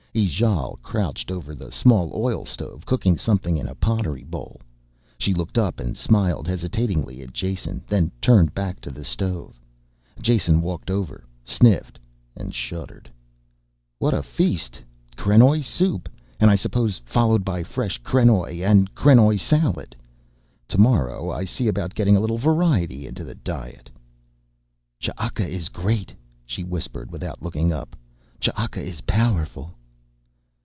[0.13, 4.59] Ijale crouched over the small oil stove cooking something in a pottery bowl.
[5.17, 9.57] She looked up and smiled hesitatingly at Jason, then turned back to the stove.
[10.21, 11.97] Jason walked over, sniffed
[12.35, 13.09] and shuddered.
[13.99, 14.81] "What a feast!
[15.15, 16.09] Krenoj soup,
[16.41, 19.95] and I suppose followed by fresh krenoj and krenoj salad.
[20.67, 23.89] Tomorrow I see about getting a little variety into the diet."
[24.99, 26.11] "Ch'aka is great,"
[26.45, 27.95] she whispered without looking up.
[28.41, 29.73] "Ch'aka is powerful...."